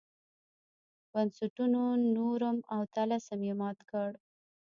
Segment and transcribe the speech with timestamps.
[1.11, 1.81] بنسټونو
[2.15, 4.11] نورم او طلسم یې مات کړ.